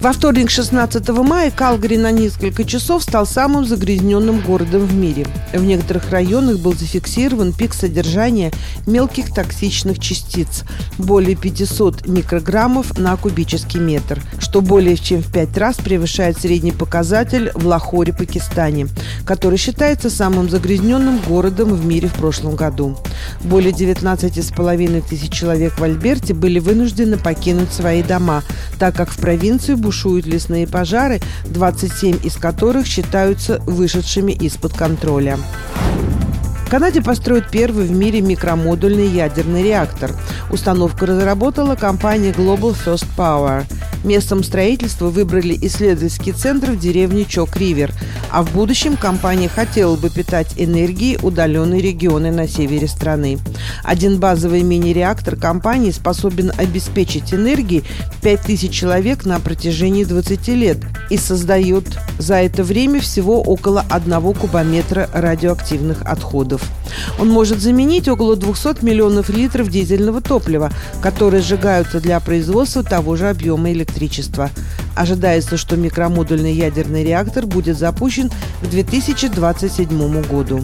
Во 0.00 0.14
вторник, 0.14 0.48
16 0.48 1.06
мая, 1.10 1.50
Калгари 1.50 1.98
на 1.98 2.10
несколько 2.10 2.64
часов 2.64 3.02
стал 3.02 3.26
самым 3.26 3.66
загрязненным 3.66 4.40
городом 4.40 4.86
в 4.86 4.94
мире. 4.94 5.26
В 5.52 5.62
некоторых 5.62 6.08
районах 6.10 6.58
был 6.58 6.72
зафиксирован 6.72 7.52
пик 7.52 7.74
содержания 7.74 8.50
мелких 8.86 9.34
токсичных 9.34 9.98
частиц– 9.98 10.64
более 11.00 11.36
500 11.36 12.06
микрограммов 12.06 12.98
на 12.98 13.16
кубический 13.16 13.80
метр, 13.80 14.20
что 14.38 14.60
более 14.60 14.96
чем 14.96 15.22
в 15.22 15.32
пять 15.32 15.56
раз 15.56 15.76
превышает 15.76 16.38
средний 16.38 16.72
показатель 16.72 17.50
в 17.54 17.66
Лахоре, 17.66 18.12
Пакистане, 18.12 18.88
который 19.24 19.58
считается 19.58 20.10
самым 20.10 20.48
загрязненным 20.48 21.18
городом 21.26 21.74
в 21.74 21.84
мире 21.84 22.08
в 22.08 22.14
прошлом 22.14 22.56
году. 22.56 22.96
Более 23.42 23.72
19,5 23.72 25.08
тысяч 25.08 25.32
человек 25.32 25.78
в 25.78 25.82
Альберте 25.82 26.34
были 26.34 26.58
вынуждены 26.58 27.16
покинуть 27.16 27.72
свои 27.72 28.02
дома, 28.02 28.42
так 28.78 28.94
как 28.94 29.10
в 29.10 29.16
провинцию 29.18 29.76
бушуют 29.90 30.24
лесные 30.24 30.68
пожары, 30.68 31.20
27 31.46 32.20
из 32.22 32.36
которых 32.36 32.86
считаются 32.86 33.60
вышедшими 33.66 34.30
из-под 34.30 34.72
контроля. 34.72 35.36
В 36.64 36.70
Канаде 36.70 37.02
построят 37.02 37.50
первый 37.50 37.86
в 37.86 37.90
мире 37.90 38.20
микромодульный 38.20 39.08
ядерный 39.08 39.64
реактор. 39.64 40.12
Установку 40.52 41.06
разработала 41.06 41.74
компания 41.74 42.30
Global 42.30 42.76
First 42.86 43.08
Power– 43.16 43.64
Местом 44.04 44.42
строительства 44.42 45.06
выбрали 45.10 45.58
исследовательский 45.60 46.32
центр 46.32 46.70
в 46.70 46.78
деревне 46.78 47.24
Чок-Ривер, 47.24 47.92
а 48.30 48.42
в 48.42 48.52
будущем 48.52 48.96
компания 48.96 49.48
хотела 49.48 49.96
бы 49.96 50.08
питать 50.08 50.54
энергией 50.56 51.18
удаленные 51.22 51.82
регионы 51.82 52.30
на 52.30 52.48
севере 52.48 52.88
страны. 52.88 53.38
Один 53.84 54.18
базовый 54.18 54.62
мини-реактор 54.62 55.36
компании 55.36 55.90
способен 55.90 56.50
обеспечить 56.56 57.34
энергией 57.34 57.84
5000 58.22 58.70
человек 58.72 59.26
на 59.26 59.38
протяжении 59.38 60.04
20 60.04 60.48
лет 60.48 60.78
и 61.10 61.18
создает 61.18 61.84
за 62.18 62.36
это 62.36 62.64
время 62.64 63.00
всего 63.00 63.42
около 63.42 63.84
1 63.90 64.32
кубометра 64.34 65.10
радиоактивных 65.12 66.02
отходов. 66.02 66.62
Он 67.18 67.28
может 67.28 67.60
заменить 67.60 68.08
около 68.08 68.36
200 68.36 68.84
миллионов 68.84 69.28
литров 69.28 69.68
дизельного 69.68 70.20
топлива, 70.20 70.70
которые 71.02 71.42
сжигаются 71.42 72.00
для 72.00 72.20
производства 72.20 72.82
того 72.82 73.16
же 73.16 73.28
объема 73.28 73.72
электричества. 73.72 74.50
Ожидается, 74.96 75.56
что 75.56 75.76
микромодульный 75.76 76.52
ядерный 76.52 77.04
реактор 77.04 77.46
будет 77.46 77.78
запущен 77.78 78.30
к 78.62 78.66
2027 78.66 80.22
году. 80.22 80.60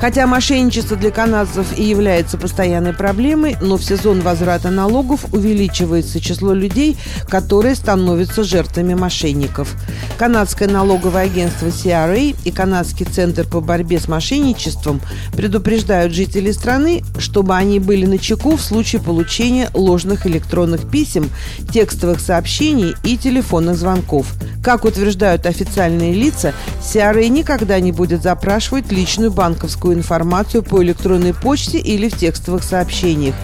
Хотя 0.00 0.26
мошенничество 0.26 0.96
для 0.96 1.10
канадцев 1.10 1.78
и 1.78 1.82
является 1.82 2.38
постоянной 2.38 2.94
проблемой, 2.94 3.58
но 3.60 3.76
в 3.76 3.84
сезон 3.84 4.22
возврата 4.22 4.70
налогов 4.70 5.26
увеличивается 5.32 6.20
число 6.20 6.54
людей, 6.54 6.96
которые 7.28 7.74
становятся 7.74 8.42
жертвами 8.42 8.94
мошенников. 8.94 9.74
Канадское 10.18 10.68
налоговое 10.68 11.24
агентство 11.24 11.66
CRA 11.66 12.34
и 12.44 12.50
Канадский 12.50 13.04
центр 13.04 13.46
по 13.46 13.60
борьбе 13.60 14.00
с 14.00 14.08
мошенничеством 14.08 15.02
предупреждают 15.34 16.14
жителей 16.14 16.54
страны, 16.54 17.02
чтобы 17.18 17.54
они 17.54 17.78
были 17.78 18.06
на 18.06 18.18
чеку 18.18 18.56
в 18.56 18.62
случае 18.62 19.02
получения 19.02 19.68
ложных 19.74 20.26
электронных 20.26 20.90
писем, 20.90 21.28
текстовых 21.70 22.20
сообщений 22.20 22.94
и 23.04 23.18
телефонных 23.18 23.76
звонков. 23.76 24.32
Как 24.64 24.84
утверждают 24.84 25.44
официальные 25.44 26.14
лица, 26.14 26.54
CRA 26.80 27.28
никогда 27.28 27.78
не 27.80 27.92
будет 27.92 28.22
запрашивать 28.22 28.90
личную 28.90 29.30
банковскую 29.30 29.89
любую 29.90 29.98
информацию 29.98 30.62
по 30.62 30.82
электронной 30.82 31.34
почте 31.34 31.78
или 31.78 32.08
в 32.08 32.16
текстовых 32.16 32.62
сообщениях. 32.62 33.34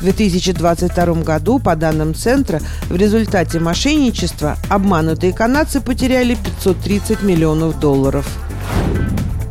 В 0.00 0.04
2022 0.04 1.22
году, 1.22 1.58
по 1.58 1.74
данным 1.74 2.14
Центра, 2.14 2.60
в 2.88 2.96
результате 2.96 3.58
мошенничества 3.58 4.56
обманутые 4.70 5.32
канадцы 5.32 5.80
потеряли 5.80 6.34
530 6.34 7.22
миллионов 7.22 7.80
долларов. 7.80 8.26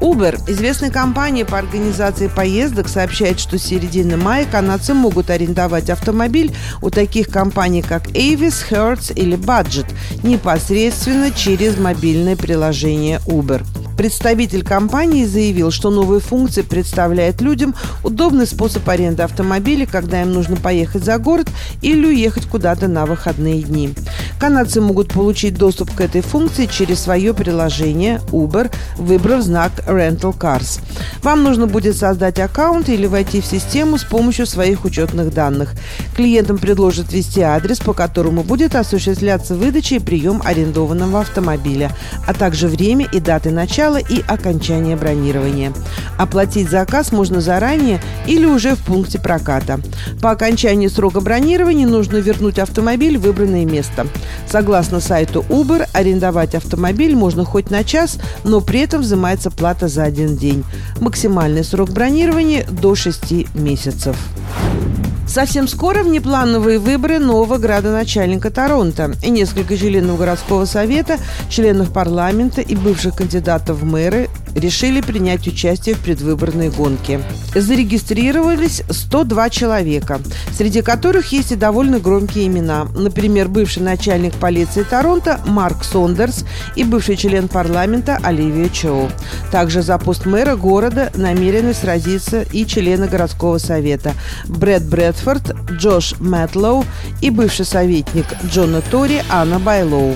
Uber, 0.02 0.40
известная 0.48 0.92
компания 0.92 1.46
по 1.46 1.58
организации 1.58 2.28
поездок, 2.28 2.88
сообщает, 2.88 3.40
что 3.40 3.58
с 3.58 3.64
середины 3.64 4.18
мая 4.18 4.46
канадцы 4.46 4.94
могут 4.94 5.30
арендовать 5.30 5.90
автомобиль 5.90 6.54
у 6.82 6.90
таких 6.90 7.30
компаний, 7.30 7.82
как 7.82 8.08
Avis, 8.10 8.70
Hertz 8.70 9.14
или 9.14 9.38
Budget, 9.38 9.88
непосредственно 10.24 11.32
через 11.32 11.78
мобильное 11.78 12.36
приложение 12.36 13.20
Uber. 13.26 13.64
Представитель 13.98 14.64
компании 14.64 15.26
заявил, 15.26 15.72
что 15.72 15.90
новые 15.90 16.20
функции 16.20 16.62
представляют 16.64 17.42
людям 17.42 17.74
удобный 18.04 18.46
способ 18.46 18.88
аренды 18.90 19.24
автомобиля, 19.24 19.86
когда 19.86 20.22
им 20.22 20.34
нужно 20.34 20.58
поехать 20.58 21.04
за 21.04 21.18
город 21.18 21.48
или 21.82 22.06
уехать 22.06 22.46
куда-то 22.46 22.88
на 22.88 23.06
выходные 23.06 23.62
дни. 23.62 23.94
Канадцы 24.40 24.82
могут 24.82 25.14
получить 25.14 25.58
доступ 25.58 25.96
к 25.96 26.02
этой 26.02 26.22
функции 26.22 26.66
через 26.66 27.00
свое 27.00 27.34
приложение 27.34 28.20
Uber, 28.32 28.70
выбрав 28.98 29.42
знак 29.42 29.72
Rental 29.88 30.38
Cars. 30.38 30.82
Вам 31.24 31.44
нужно 31.44 31.68
будет 31.68 31.96
создать 31.96 32.40
аккаунт 32.40 32.90
или 32.90 33.06
войти 33.06 33.40
в 33.40 33.46
систему 33.46 33.98
с 33.98 34.04
помощью 34.04 34.46
своих 34.46 34.84
учетных 34.84 35.34
данных. 35.34 35.74
Клиентам 36.16 36.58
предложат 36.58 37.14
ввести 37.14 37.42
адрес, 37.42 37.80
по 37.80 37.94
которому 37.94 38.44
будет 38.44 38.76
осуществляться 38.76 39.56
выдача 39.56 39.96
и 39.96 40.00
прием 40.00 40.42
арендованного 40.44 41.22
автомобиля, 41.22 41.92
а 42.28 42.34
также 42.34 42.68
время 42.68 43.08
и 43.12 43.20
даты 43.20 43.52
начала 43.52 43.84
начала 43.85 43.97
и 43.97 44.23
окончания 44.28 44.96
бронирования. 44.96 45.72
Оплатить 46.18 46.69
заказ 46.69 47.12
можно 47.12 47.40
заранее 47.40 48.01
или 48.25 48.46
уже 48.46 48.75
в 48.75 48.79
пункте 48.79 49.19
проката. 49.19 49.79
По 50.22 50.31
окончании 50.31 50.88
срока 50.88 51.22
бронирования 51.22 51.88
нужно 51.88 52.18
вернуть 52.18 52.57
автомобиль 52.57 53.18
в 53.18 53.22
выбранное 53.22 53.66
место. 53.66 54.07
Согласно 54.47 55.00
сайту 55.00 55.46
Uber, 55.50 55.88
арендовать 55.94 56.56
автомобиль 56.56 57.16
можно 57.16 57.46
хоть 57.46 57.69
на 57.69 57.84
час, 57.84 58.18
но 58.44 58.59
при 58.62 58.79
этом 58.79 59.01
взимается 59.01 59.51
плата 59.51 59.88
за 59.88 60.03
один 60.03 60.35
день. 60.35 60.63
Максимальный 61.00 61.63
срок 61.63 61.91
бронирования 61.91 62.66
до 62.67 62.96
6 62.96 63.56
месяцев. 63.56 64.16
Совсем 65.28 65.68
скоро 65.68 66.03
внеплановые 66.03 66.80
выборы 66.80 67.19
нового 67.19 67.58
градоначальника 67.58 68.52
Торонто. 68.52 69.13
И 69.24 69.30
несколько 69.30 69.78
членов 69.78 70.18
городского 70.18 70.66
совета, 70.66 71.18
членов 71.50 71.91
парламента 71.91 72.62
и 72.62 72.75
бывших 72.75 73.16
кандидатов 73.16 73.80
в 73.80 73.85
мэры 73.85 74.30
решили 74.56 75.02
принять 75.02 75.48
участие 75.48 75.96
в 75.96 76.00
предвыборной 76.00 76.70
гонке. 76.70 77.22
Зарегистрировались 77.54 78.82
102 78.90 79.50
человека, 79.50 80.20
среди 80.52 80.82
которых 80.82 81.32
есть 81.32 81.52
и 81.52 81.56
довольно 81.56 82.00
громкие 82.00 82.48
имена. 82.48 82.88
Например, 82.96 83.48
бывший 83.48 83.84
начальник 83.84 84.34
полиции 84.36 84.84
Торонто 84.84 85.40
Марк 85.46 85.84
Сондерс 85.84 86.46
и 86.76 86.84
бывший 86.84 87.18
член 87.18 87.48
парламента 87.48 88.18
Оливия 88.24 88.70
Чоу. 88.70 89.10
Также 89.52 89.82
за 89.82 89.98
пост 89.98 90.26
мэра 90.26 90.56
города 90.56 91.12
намерены 91.16 91.74
сразиться 91.74 92.42
и 92.42 92.66
члены 92.66 93.08
городского 93.08 93.58
совета 93.58 94.14
Брэд 94.48 94.88
Брэдфорд, 94.88 95.56
Джош 95.72 96.16
Мэтлоу 96.20 96.86
и 97.22 97.30
бывший 97.30 97.66
советник 97.66 98.26
Джона 98.50 98.82
Тори 98.82 99.22
Анна 99.30 99.60
Байлоу 99.60 100.16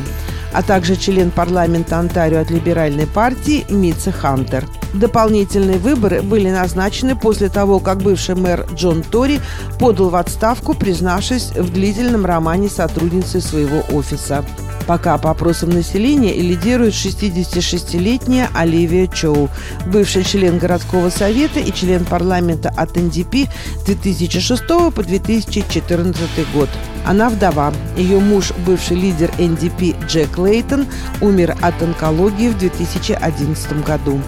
а 0.54 0.64
также 0.64 0.96
член 0.96 1.32
парламента 1.32 1.98
Онтарио 2.00 2.40
от 2.40 2.52
либеральной 2.52 3.08
партии 3.08 3.66
Митца 3.70 4.12
Хантер. 4.12 4.66
Дополнительные 4.94 5.78
выборы 5.78 6.22
были 6.22 6.50
назначены 6.50 7.16
после 7.16 7.50
того, 7.50 7.80
как 7.80 8.00
бывший 8.00 8.36
мэр 8.36 8.66
Джон 8.74 9.04
Тори 9.04 9.40
подал 9.80 10.10
в 10.10 10.16
отставку, 10.16 10.74
признавшись 10.74 11.52
в 11.52 11.72
длительном 11.72 12.26
романе 12.26 12.70
сотрудницы 12.70 13.40
своего 13.40 13.84
офиса. 13.92 14.44
Пока 14.90 15.20
по 15.20 15.30
опросам 15.30 15.70
населения 15.70 16.34
лидирует 16.34 16.96
66-летняя 16.96 18.50
Оливия 18.56 19.06
Чоу, 19.06 19.48
бывший 19.86 20.24
член 20.24 20.58
городского 20.58 21.12
совета 21.12 21.60
и 21.60 21.72
член 21.72 22.06
парламента 22.06 22.74
от 22.76 22.96
НДП 22.96 23.48
2006 23.86 24.68
по 24.68 25.04
2014 25.04 26.52
год. 26.56 26.70
Она 27.06 27.30
вдова. 27.30 27.72
Ее 27.98 28.20
муж, 28.20 28.52
бывший 28.66 28.98
лидер 28.98 29.32
НДП 29.38 29.96
Джек 30.08 30.40
Лейтон, 30.40 30.88
умер 31.22 31.56
от 31.62 31.82
онкологии 31.84 32.50
в 32.50 32.58
2011 32.58 33.86
году. 33.86 34.20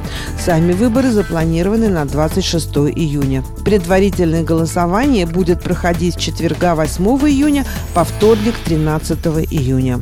Сами 0.51 0.73
выборы 0.73 1.11
запланированы 1.11 1.87
на 1.87 2.03
26 2.03 2.67
июня. 2.93 3.41
Предварительное 3.63 4.43
голосование 4.43 5.25
будет 5.25 5.63
проходить 5.63 6.15
с 6.15 6.17
четверга 6.17 6.75
8 6.75 7.05
июня 7.29 7.65
по 7.93 8.03
вторник 8.03 8.55
13 8.65 9.17
июня. 9.49 10.01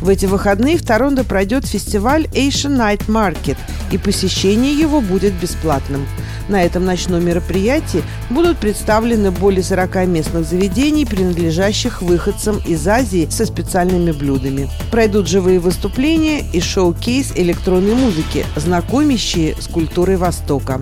В 0.00 0.08
эти 0.08 0.24
выходные 0.26 0.78
в 0.78 0.82
Торонто 0.82 1.24
пройдет 1.24 1.66
фестиваль 1.66 2.24
Asian 2.32 2.78
Night 2.78 3.06
Market, 3.06 3.58
и 3.92 3.98
посещение 3.98 4.72
его 4.72 5.00
будет 5.00 5.34
бесплатным. 5.34 6.06
На 6.48 6.64
этом 6.64 6.84
ночном 6.84 7.24
мероприятии 7.24 8.02
будут 8.30 8.58
представлены 8.58 9.30
более 9.30 9.62
40 9.62 10.06
местных 10.06 10.46
заведений, 10.46 11.04
принадлежащих 11.04 12.02
выходцам 12.02 12.60
из 12.66 12.86
Азии 12.88 13.28
со 13.30 13.46
специальными 13.46 14.10
блюдами. 14.10 14.68
Пройдут 14.90 15.28
живые 15.28 15.60
выступления 15.60 16.42
и 16.52 16.60
шоу-кейс 16.60 17.32
электронной 17.36 17.94
музыки, 17.94 18.46
знакомящие 18.56 19.54
с 19.60 19.68
культурой 19.68 20.16
Востока. 20.16 20.80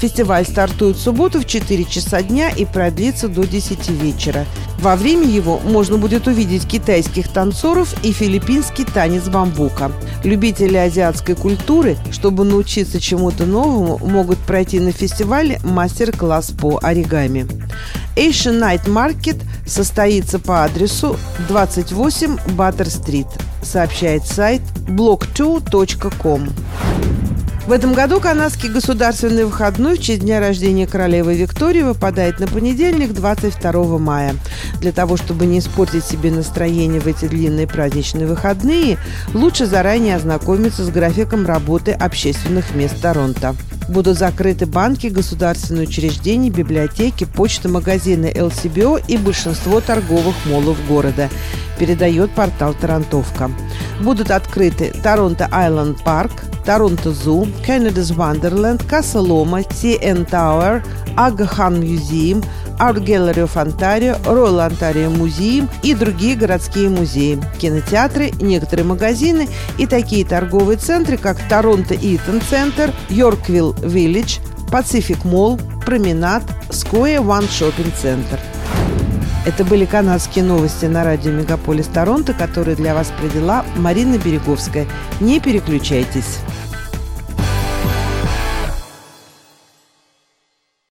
Фестиваль 0.00 0.46
стартует 0.46 0.96
в 0.96 1.00
субботу 1.00 1.40
в 1.40 1.46
4 1.46 1.84
часа 1.84 2.22
дня 2.22 2.50
и 2.50 2.64
продлится 2.64 3.28
до 3.28 3.46
10 3.46 3.90
вечера. 3.90 4.46
Во 4.78 4.96
время 4.96 5.26
его 5.26 5.60
можно 5.60 5.96
будет 5.96 6.26
увидеть 6.26 6.66
китайских 6.66 7.28
танцоров 7.28 7.94
и 8.02 8.12
филиппинский 8.12 8.84
танец 8.84 9.28
бамбука. 9.28 9.90
Любители 10.24 10.76
азиатской 10.76 11.34
культуры, 11.34 11.96
чтобы 12.12 12.44
научиться 12.44 13.00
чему-то 13.00 13.46
новому, 13.46 13.98
могут 13.98 14.38
пройти 14.38 14.80
на 14.80 14.92
фестивале 14.92 15.60
мастер-класс 15.64 16.52
по 16.52 16.78
оригами. 16.82 17.46
Asian 18.16 18.60
Night 18.60 18.84
Market 18.86 19.42
состоится 19.66 20.38
по 20.38 20.64
адресу 20.64 21.16
28 21.48 22.38
Баттер-стрит, 22.54 23.26
сообщает 23.62 24.26
сайт 24.26 24.62
blog2.com. 24.86 26.50
В 27.66 27.72
этом 27.72 27.94
году 27.94 28.20
канадский 28.20 28.68
государственный 28.68 29.46
выходной 29.46 29.96
в 29.96 30.00
честь 30.02 30.20
дня 30.20 30.38
рождения 30.38 30.86
королевы 30.86 31.34
Виктории 31.34 31.80
выпадает 31.80 32.38
на 32.38 32.46
понедельник, 32.46 33.14
22 33.14 33.98
мая. 33.98 34.34
Для 34.80 34.92
того, 34.92 35.16
чтобы 35.16 35.46
не 35.46 35.60
испортить 35.60 36.04
себе 36.04 36.30
настроение 36.30 37.00
в 37.00 37.06
эти 37.06 37.24
длинные 37.24 37.66
праздничные 37.66 38.26
выходные, 38.26 38.98
лучше 39.32 39.64
заранее 39.64 40.16
ознакомиться 40.16 40.84
с 40.84 40.90
графиком 40.90 41.46
работы 41.46 41.92
общественных 41.92 42.74
мест 42.74 43.00
Торонто. 43.00 43.56
Будут 43.88 44.18
закрыты 44.18 44.66
банки, 44.66 45.08
государственные 45.08 45.86
учреждения, 45.86 46.50
библиотеки, 46.50 47.24
почта, 47.24 47.68
магазины 47.68 48.32
LCBO 48.34 49.02
и 49.06 49.18
большинство 49.18 49.80
торговых 49.80 50.34
молов 50.46 50.78
города, 50.88 51.28
передает 51.78 52.30
портал 52.30 52.74
Тарантовка. 52.74 53.50
Будут 54.00 54.30
открыты 54.30 54.92
Торонто 55.02 55.48
Айленд 55.52 56.02
Парк, 56.02 56.32
Торонто 56.64 57.10
Зу, 57.10 57.46
Canada's 57.66 58.16
Wonderland, 58.16 58.86
Касалома, 58.86 59.60
CN 59.60 60.28
Tower, 60.28 60.82
Агахан 61.16 61.80
Музеем, 61.80 62.42
Art 62.78 63.04
Gallery 63.04 63.44
of 63.44 63.54
Ontario, 63.56 64.20
Royal 64.24 64.68
Ontario 64.68 65.10
Museum 65.10 65.68
и 65.82 65.94
другие 65.94 66.36
городские 66.36 66.88
музеи, 66.88 67.40
кинотеатры, 67.58 68.30
некоторые 68.40 68.86
магазины 68.86 69.48
и 69.78 69.86
такие 69.86 70.24
торговые 70.24 70.78
центры, 70.78 71.16
как 71.16 71.38
Торонто 71.48 71.94
Итон 71.94 72.40
Центр, 72.40 72.92
Йорквилл 73.08 73.74
Виллидж, 73.82 74.38
Pacific 74.70 75.22
Mall, 75.24 75.60
Променад, 75.84 76.42
Square 76.70 77.24
One 77.24 77.48
Shopping 77.48 77.92
Center. 78.02 78.40
Это 79.46 79.62
были 79.62 79.84
канадские 79.84 80.42
новости 80.42 80.86
на 80.86 81.04
радио 81.04 81.30
Мегаполис 81.30 81.86
Торонто, 81.86 82.32
которые 82.32 82.76
для 82.76 82.94
вас 82.94 83.12
провела 83.18 83.64
Марина 83.76 84.16
Береговская. 84.16 84.86
Не 85.20 85.38
переключайтесь. 85.38 86.38